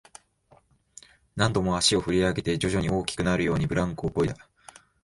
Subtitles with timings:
[1.35, 4.35] 何度も足を振り上げて、徐々に大きくなるように、ブランコをこいだ